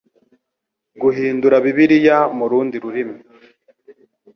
guhindura 1.01 1.55
Bibiliya 1.65 2.17
mu 2.37 2.45
rundi 2.51 2.75
rurimi 2.83 3.17